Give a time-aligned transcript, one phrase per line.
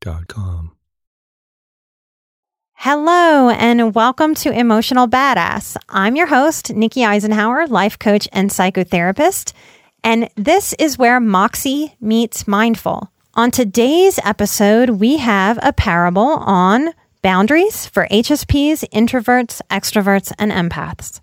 [0.00, 0.72] calmhistory.com
[2.80, 5.76] Hello, and welcome to Emotional Badass.
[5.88, 9.52] I'm your host, Nikki Eisenhauer, life coach and psychotherapist.
[10.04, 13.10] And this is where Moxie meets mindful.
[13.34, 21.20] On today's episode, we have a parable on boundaries for HSPs, introverts, extroverts, and empaths.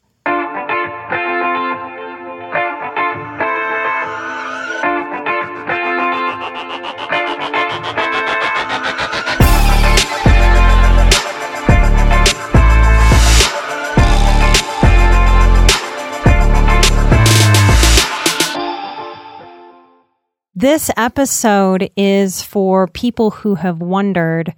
[20.65, 24.55] This episode is for people who have wondered,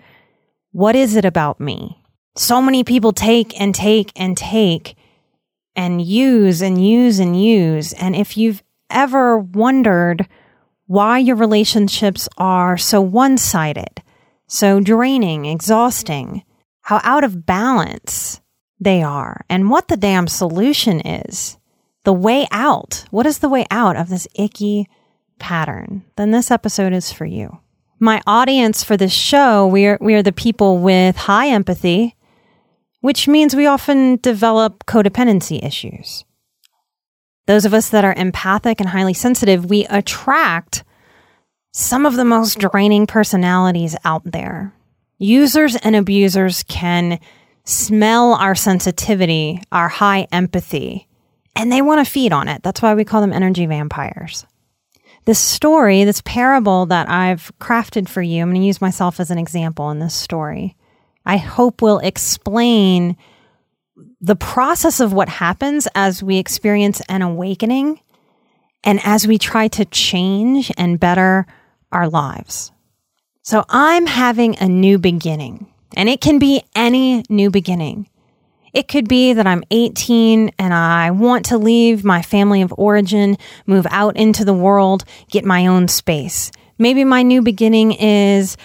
[0.72, 2.02] what is it about me?
[2.38, 4.96] So many people take and take and take
[5.76, 7.92] and use and use and use.
[7.92, 10.30] And if you've ever wondered
[10.86, 14.02] why your relationships are so one sided,
[14.48, 16.46] so draining, exhausting,
[16.84, 18.40] how out of balance
[18.80, 21.58] they are, and what the damn solution is,
[22.06, 23.04] the way out.
[23.12, 24.88] What is the way out of this icky,
[25.39, 27.59] pattern, then this episode is for you.
[27.99, 32.15] My audience for this show, we are, we are the people with high empathy,
[33.02, 36.23] which means we often develop codependency issues.
[37.48, 40.83] Those of us that are empathic and highly sensitive, we attract
[41.71, 44.73] some of the most draining personalities out there.
[45.17, 47.19] Users and abusers can
[47.64, 51.08] smell our sensitivity, our high empathy,
[51.55, 52.61] and they want to feed on it.
[52.61, 54.45] That's why we call them energy vampires
[55.27, 59.30] this story, this parable that I've crafted for you, I'm going to use myself as
[59.30, 60.77] an example in this story.
[61.26, 63.17] I hope will explain
[64.21, 67.99] the process of what happens as we experience an awakening
[68.86, 71.45] and as we try to change and better
[71.92, 72.71] our lives.
[73.42, 75.67] So I'm having a new beginning,
[75.98, 78.08] and it can be any new beginning.
[78.77, 83.39] It could be that I'm 18 and I want to leave my family of origin,
[83.65, 86.52] move out into the world, get my own space.
[86.77, 88.55] Maybe my new beginning is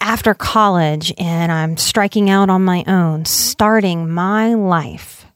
[0.00, 5.26] after college and I'm striking out on my own, starting my life.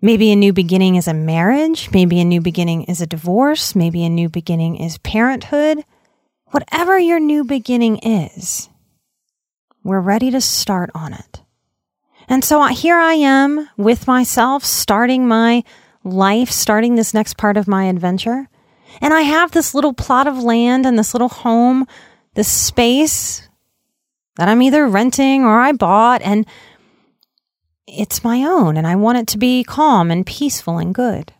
[0.00, 1.90] Maybe a new beginning is a marriage.
[1.90, 3.74] Maybe a new beginning is a divorce.
[3.74, 5.84] Maybe a new beginning is parenthood.
[6.52, 8.68] Whatever your new beginning is,
[9.82, 11.41] we're ready to start on it.
[12.32, 15.64] And so here I am with myself, starting my
[16.02, 18.48] life, starting this next part of my adventure.
[19.02, 21.86] And I have this little plot of land and this little home,
[22.32, 23.46] this space
[24.36, 26.46] that I'm either renting or I bought, and
[27.86, 31.34] it's my own, and I want it to be calm and peaceful and good.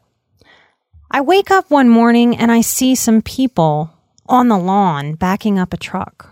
[1.11, 3.95] I wake up one morning and I see some people
[4.27, 6.32] on the lawn backing up a truck.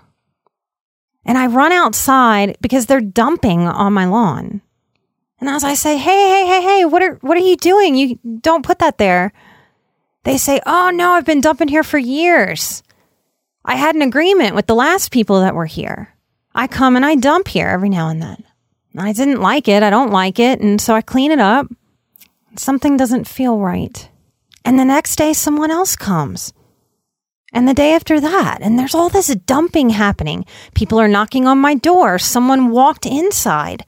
[1.31, 4.63] And I run outside because they're dumping on my lawn.
[5.39, 7.95] And as I say, "Hey, hey, hey, hey, what are what are you doing?
[7.95, 9.33] You don't put that there."
[10.25, 12.83] They say, "Oh no, I've been dumping here for years.
[13.65, 16.17] I had an agreement with the last people that were here.
[16.53, 18.43] I come and I dump here every now and then.
[18.99, 19.85] I didn't like it.
[19.85, 21.69] I don't like it, and so I clean it up.
[22.57, 24.09] Something doesn't feel right.
[24.65, 26.53] And the next day someone else comes
[27.53, 28.59] and the day after that.
[28.61, 30.45] And there's all this dumping happening.
[30.75, 32.19] People are knocking on my door.
[32.19, 33.85] Someone walked inside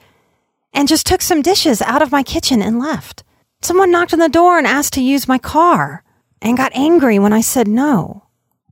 [0.72, 3.24] and just took some dishes out of my kitchen and left.
[3.60, 6.02] Someone knocked on the door and asked to use my car
[6.40, 8.24] and got angry when I said no.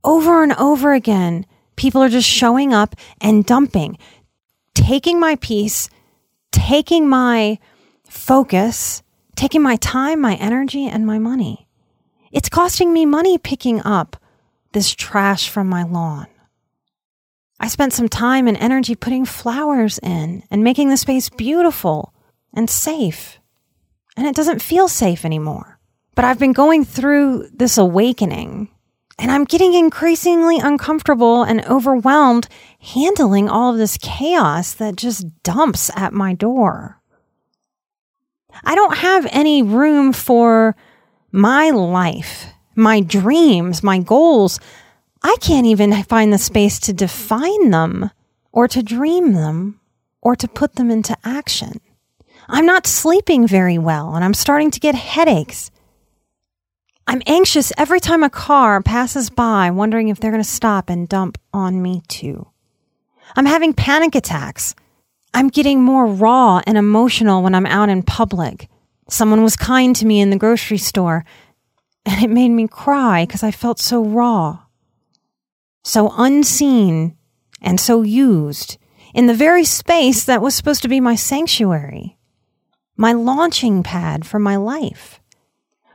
[0.03, 1.45] Over and over again,
[1.75, 3.97] people are just showing up and dumping,
[4.73, 5.89] taking my peace,
[6.51, 7.59] taking my
[8.09, 9.03] focus,
[9.35, 11.67] taking my time, my energy, and my money.
[12.31, 14.17] It's costing me money picking up
[14.73, 16.27] this trash from my lawn.
[17.59, 22.13] I spent some time and energy putting flowers in and making the space beautiful
[22.53, 23.39] and safe.
[24.17, 25.79] And it doesn't feel safe anymore.
[26.15, 28.69] But I've been going through this awakening
[29.21, 32.47] and I'm getting increasingly uncomfortable and overwhelmed
[32.79, 36.99] handling all of this chaos that just dumps at my door.
[38.63, 40.75] I don't have any room for
[41.31, 44.59] my life, my dreams, my goals.
[45.23, 48.11] I can't even find the space to define them
[48.51, 49.79] or to dream them
[50.21, 51.79] or to put them into action.
[52.47, 55.71] I'm not sleeping very well and I'm starting to get headaches.
[57.07, 61.09] I'm anxious every time a car passes by, wondering if they're going to stop and
[61.09, 62.47] dump on me too.
[63.35, 64.75] I'm having panic attacks.
[65.33, 68.67] I'm getting more raw and emotional when I'm out in public.
[69.09, 71.25] Someone was kind to me in the grocery store,
[72.05, 74.59] and it made me cry because I felt so raw,
[75.83, 77.17] so unseen,
[77.61, 78.77] and so used
[79.13, 82.17] in the very space that was supposed to be my sanctuary,
[82.97, 85.19] my launching pad for my life.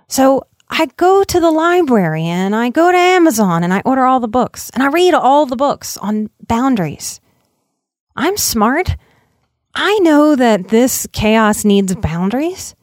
[0.08, 4.20] So I go to the library and I go to Amazon and I order all
[4.20, 7.20] the books and I read all the books on boundaries.
[8.14, 8.96] I'm smart.
[9.74, 12.75] I know that this chaos needs boundaries.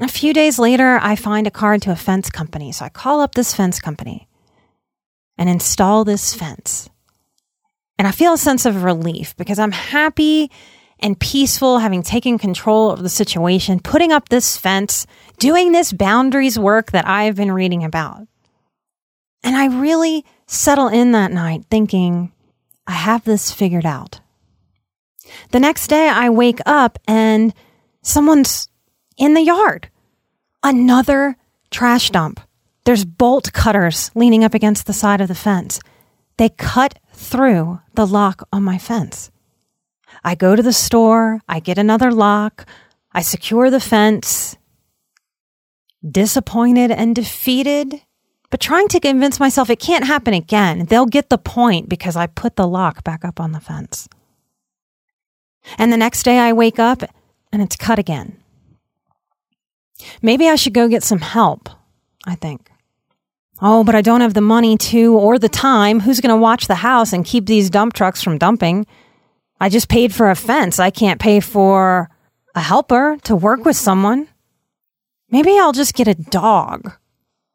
[0.00, 2.70] A few days later, I find a card to a fence company.
[2.72, 4.28] So I call up this fence company
[5.38, 6.88] and install this fence.
[7.98, 10.50] And I feel a sense of relief because I'm happy
[10.98, 15.06] and peaceful, having taken control of the situation, putting up this fence,
[15.38, 18.26] doing this boundaries work that I've been reading about.
[19.42, 22.32] And I really settle in that night thinking,
[22.86, 24.20] I have this figured out.
[25.50, 27.52] The next day I wake up and
[28.02, 28.68] someone's
[29.16, 29.88] in the yard.
[30.62, 31.36] Another
[31.70, 32.40] trash dump.
[32.84, 35.80] There's bolt cutters leaning up against the side of the fence.
[36.36, 39.30] They cut through the lock on my fence.
[40.22, 42.66] I go to the store, I get another lock,
[43.12, 44.56] I secure the fence.
[46.08, 48.02] Disappointed and defeated,
[48.50, 50.86] but trying to convince myself it can't happen again.
[50.86, 54.08] They'll get the point because I put the lock back up on the fence.
[55.78, 57.02] And the next day I wake up
[57.52, 58.36] and it's cut again.
[60.22, 61.68] Maybe I should go get some help,
[62.24, 62.70] I think.
[63.60, 66.00] Oh, but I don't have the money to or the time.
[66.00, 68.86] Who's going to watch the house and keep these dump trucks from dumping?
[69.58, 70.78] I just paid for a fence.
[70.78, 72.10] I can't pay for
[72.54, 74.28] a helper to work with someone.
[75.30, 76.92] Maybe I'll just get a dog.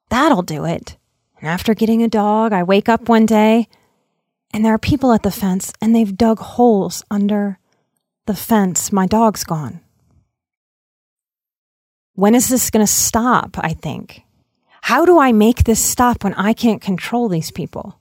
[0.09, 0.97] That'll do it.
[1.39, 3.67] And after getting a dog, I wake up one day
[4.53, 7.59] and there are people at the fence and they've dug holes under
[8.25, 8.91] the fence.
[8.91, 9.81] My dog's gone.
[12.15, 13.57] When is this going to stop?
[13.59, 14.23] I think.
[14.81, 17.99] How do I make this stop when I can't control these people?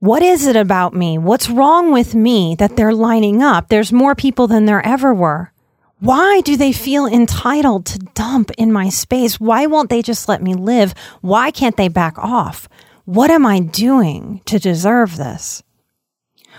[0.00, 1.16] What is it about me?
[1.16, 3.68] What's wrong with me that they're lining up?
[3.68, 5.52] There's more people than there ever were.
[6.00, 9.40] Why do they feel entitled to dump in my space?
[9.40, 10.92] Why won't they just let me live?
[11.22, 12.68] Why can't they back off?
[13.06, 15.62] What am I doing to deserve this?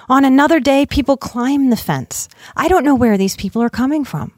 [0.09, 2.27] On another day, people climb the fence.
[2.55, 4.36] I don't know where these people are coming from.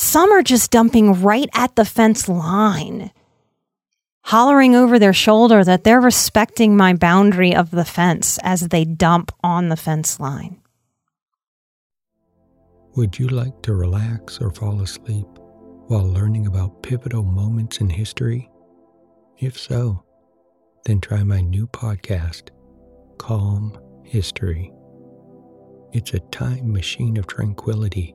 [0.00, 3.10] Some are just dumping right at the fence line
[4.28, 9.32] hollering over their shoulder that they're respecting my boundary of the fence as they dump
[9.42, 10.60] on the fence line.
[12.94, 15.26] Would you like to relax or fall asleep
[15.86, 18.50] while learning about pivotal moments in history?
[19.38, 20.04] If so,
[20.84, 22.50] then try my new podcast,
[23.16, 24.70] Calm History.
[25.92, 28.14] It's a time machine of tranquility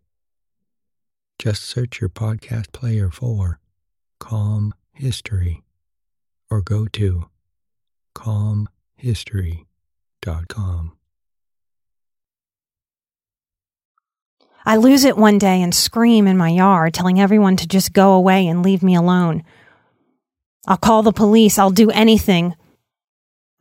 [1.41, 3.59] Just search your podcast player for
[4.19, 5.63] Calm History
[6.51, 7.31] or go to
[8.15, 10.91] calmhistory.com.
[14.63, 18.13] I lose it one day and scream in my yard, telling everyone to just go
[18.13, 19.43] away and leave me alone.
[20.67, 21.57] I'll call the police.
[21.57, 22.55] I'll do anything.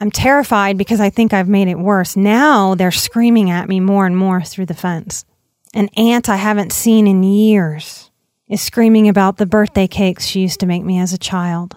[0.01, 2.15] I'm terrified because I think I've made it worse.
[2.15, 5.25] Now they're screaming at me more and more through the fence.
[5.73, 8.11] An aunt I haven't seen in years
[8.49, 11.77] is screaming about the birthday cakes she used to make me as a child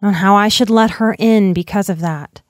[0.00, 2.40] on how I should let her in because of that.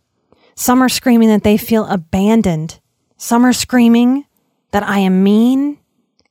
[0.55, 2.79] Some are screaming that they feel abandoned.
[3.17, 4.25] Some are screaming
[4.71, 5.79] that I am mean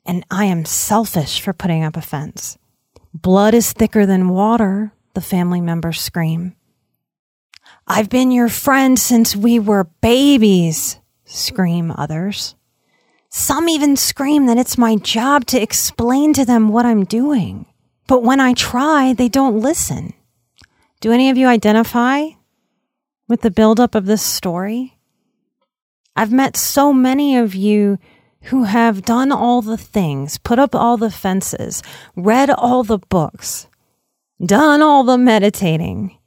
[0.06, 2.58] and I am selfish for putting up a fence.
[3.13, 6.56] Blood is thicker than water, the family members scream.
[7.86, 12.56] I've been your friend since we were babies, scream others.
[13.29, 17.67] Some even scream that it's my job to explain to them what I'm doing.
[18.07, 20.13] But when I try, they don't listen.
[21.00, 22.29] Do any of you identify
[23.27, 24.98] with the buildup of this story?
[26.15, 28.00] I've met so many of you
[28.43, 31.83] who have done all the things, put up all the fences,
[32.15, 33.67] read all the books,
[34.43, 36.17] done all the meditating.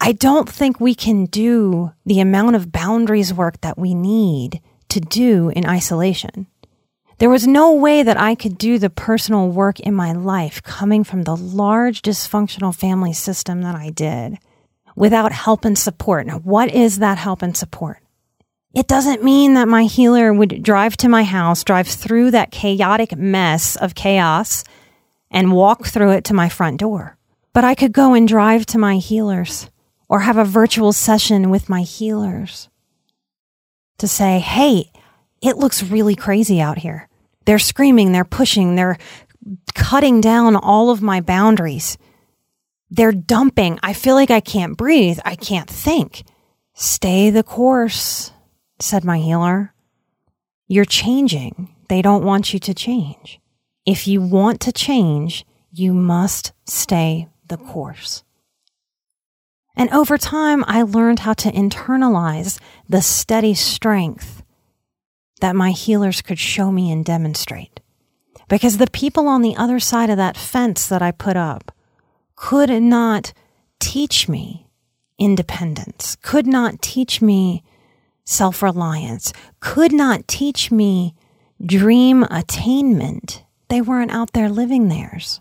[0.00, 4.60] I don't think we can do the amount of boundaries work that we need
[4.94, 6.46] to do in isolation.
[7.18, 11.04] There was no way that I could do the personal work in my life coming
[11.04, 14.38] from the large dysfunctional family system that I did
[14.96, 16.26] without help and support.
[16.26, 17.98] Now, what is that help and support?
[18.74, 23.16] It doesn't mean that my healer would drive to my house, drive through that chaotic
[23.16, 24.64] mess of chaos
[25.30, 27.16] and walk through it to my front door.
[27.52, 29.70] But I could go and drive to my healers
[30.08, 32.68] or have a virtual session with my healers
[33.98, 34.90] to say, Hey,
[35.42, 37.08] it looks really crazy out here.
[37.44, 38.98] They're screaming, they're pushing, they're
[39.74, 41.98] cutting down all of my boundaries.
[42.90, 43.78] They're dumping.
[43.82, 45.18] I feel like I can't breathe.
[45.24, 46.24] I can't think.
[46.74, 48.32] Stay the course
[48.80, 49.74] said my healer.
[50.66, 51.74] You're changing.
[51.88, 53.40] They don't want you to change.
[53.86, 58.23] If you want to change, you must stay the course.
[59.76, 64.42] And over time, I learned how to internalize the steady strength
[65.40, 67.80] that my healers could show me and demonstrate.
[68.48, 71.72] Because the people on the other side of that fence that I put up
[72.36, 73.32] could not
[73.80, 74.68] teach me
[75.18, 77.62] independence, could not teach me
[78.24, 81.14] self reliance, could not teach me
[81.64, 83.44] dream attainment.
[83.68, 85.40] They weren't out there living theirs.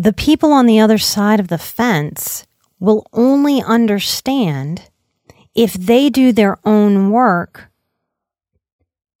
[0.00, 2.46] The people on the other side of the fence
[2.78, 4.90] will only understand
[5.56, 7.68] if they do their own work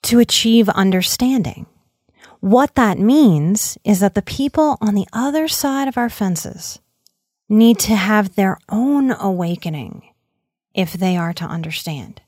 [0.04, 1.66] to achieve understanding.
[2.38, 6.78] What that means is that the people on the other side of our fences
[7.48, 10.04] need to have their own awakening
[10.74, 12.22] if they are to understand.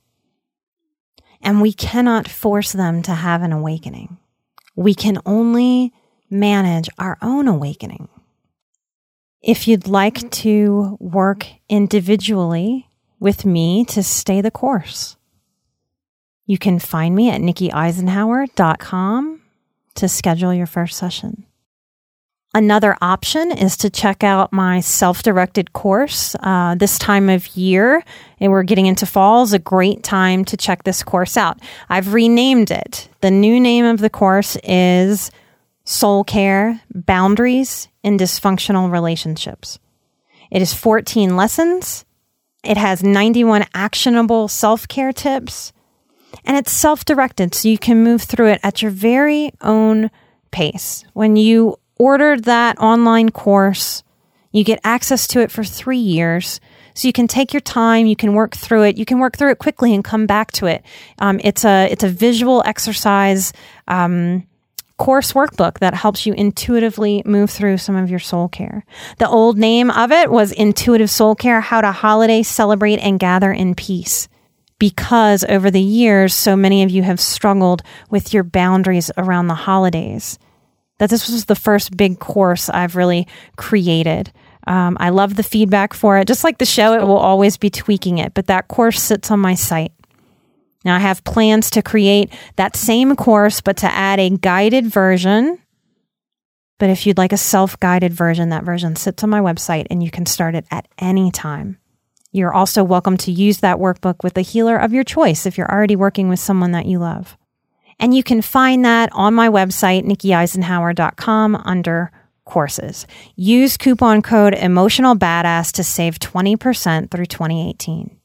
[1.41, 4.19] And we cannot force them to have an awakening.
[4.75, 5.93] We can only
[6.29, 8.09] manage our own awakening.
[9.43, 15.17] If you'd like to work individually with me to stay the course,
[16.45, 19.41] you can find me at nikkieisenhauer.com
[19.95, 21.47] to schedule your first session.
[22.53, 26.35] Another option is to check out my self directed course.
[26.41, 28.03] Uh, this time of year,
[28.41, 31.61] and we're getting into fall, is a great time to check this course out.
[31.89, 33.09] I've renamed it.
[33.21, 35.31] The new name of the course is
[35.91, 39.79] Soul Care Boundaries in Dysfunctional Relationships.
[40.51, 42.05] It is 14 lessons,
[42.63, 45.73] it has 91 actionable self care tips,
[46.45, 50.11] and it's self directed, so you can move through it at your very own
[50.51, 51.05] pace.
[51.13, 54.03] When you order that online course.
[54.53, 56.61] You get access to it for three years.
[56.95, 59.53] So you can take your time, you can work through it, you can work through
[59.53, 60.83] it quickly and come back to it.
[61.19, 63.53] Um, it's a it's a visual exercise
[63.87, 64.47] um,
[65.01, 68.85] course workbook that helps you intuitively move through some of your soul care.
[69.17, 73.51] The old name of it was Intuitive Soul Care: How to Holiday, Celebrate, and Gather
[73.51, 74.29] in Peace.
[74.79, 79.55] Because over the years, so many of you have struggled with your boundaries around the
[79.55, 80.39] holidays
[80.99, 83.27] that this was the first big course I've really
[83.57, 84.31] created.
[84.67, 86.29] Um, I love the feedback for it.
[86.29, 89.41] Just like the show, it will always be tweaking it, but that course sits on
[89.41, 89.93] my site.
[90.85, 95.59] Now I have plans to create that same course, but to add a guided version.
[96.79, 100.03] But if you'd like a self guided version, that version sits on my website and
[100.03, 101.79] you can start it at any time.
[102.33, 105.71] You're also welcome to use that workbook with a healer of your choice if you're
[105.71, 107.37] already working with someone that you love.
[107.99, 112.13] And you can find that on my website, nikkieisenhauer.com under
[112.45, 113.07] courses.
[113.37, 118.20] Use coupon code emotional badass to save 20% through 2018.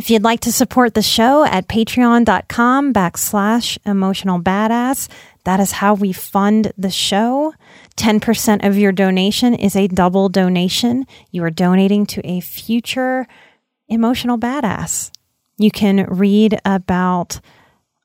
[0.00, 5.10] If you'd like to support the show at patreon.com backslash emotional badass,
[5.44, 7.52] that is how we fund the show.
[7.98, 11.06] 10% of your donation is a double donation.
[11.32, 13.26] You are donating to a future
[13.88, 15.10] emotional badass.
[15.58, 17.38] You can read about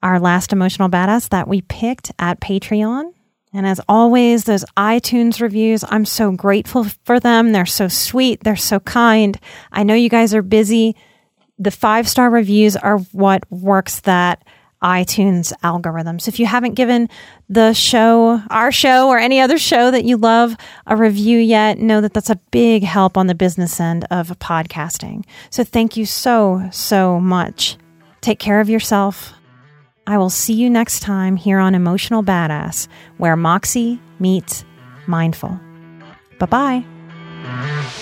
[0.04, 3.14] our last emotional badass that we picked at Patreon.
[3.54, 7.54] And as always, those iTunes reviews, I'm so grateful for them.
[7.54, 8.44] They're so sweet.
[8.44, 9.40] They're so kind.
[9.72, 10.98] I know you guys are busy.
[11.58, 14.44] The five star reviews are what works that
[14.84, 16.20] iTunes algorithm.
[16.20, 17.10] So if you haven't given
[17.50, 22.02] the show, our show, or any other show that you love a review yet, know
[22.02, 25.26] that that's a big help on the business end of podcasting.
[25.50, 27.78] So thank you so, so much.
[28.22, 29.34] Take care of yourself.
[30.08, 34.66] I will see you next time here on Emotional Badass, where Moxie meets
[35.08, 35.60] Mindful.
[36.38, 38.02] Bye bye.